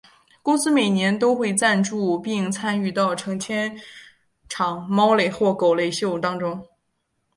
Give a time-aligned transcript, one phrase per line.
[0.41, 3.79] 公司每年都会赞助并参与到成千
[4.49, 6.67] 场猫类或狗类秀当中。